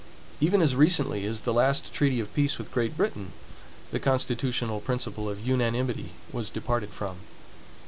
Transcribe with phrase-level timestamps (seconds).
[0.39, 3.33] Even as recently as the last treaty of peace with Great Britain,
[3.91, 7.17] the constitutional principle of unanimity was departed from.